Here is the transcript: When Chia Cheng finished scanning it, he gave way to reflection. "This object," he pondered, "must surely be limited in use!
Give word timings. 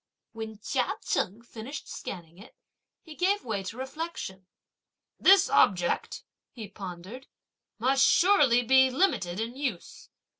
When 0.31 0.57
Chia 0.57 0.95
Cheng 1.05 1.43
finished 1.43 1.87
scanning 1.87 2.39
it, 2.39 2.55
he 3.03 3.13
gave 3.13 3.45
way 3.45 3.61
to 3.61 3.77
reflection. 3.77 4.47
"This 5.19 5.47
object," 5.47 6.23
he 6.51 6.67
pondered, 6.67 7.27
"must 7.77 8.03
surely 8.03 8.63
be 8.63 8.89
limited 8.89 9.39
in 9.39 9.55
use! 9.55 10.09